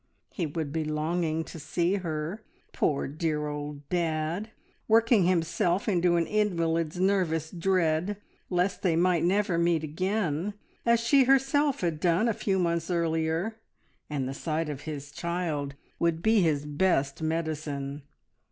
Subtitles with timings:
[0.33, 2.41] He would be longing to see her,
[2.73, 4.49] poor dear old dad,
[4.87, 8.17] working himself into an invalid's nervous dread
[8.49, 10.55] lest they might never meet again,
[10.87, 13.61] as she herself had done a few months earlier,
[14.09, 18.01] and the sight of his child would be his best medicine.